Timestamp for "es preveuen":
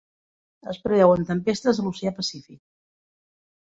0.73-1.29